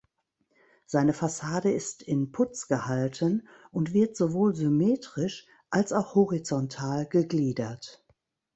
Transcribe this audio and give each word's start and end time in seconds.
Seine 0.87 1.13
Fassade 1.13 1.69
ist 1.71 2.01
in 2.01 2.31
Putz 2.31 2.67
gehalten 2.67 3.47
und 3.69 3.93
wird 3.93 4.17
sowohl 4.17 4.55
symmetrisch 4.55 5.45
als 5.69 5.93
auch 5.93 6.15
horizontal 6.15 7.05
gegliedert. 7.05 8.03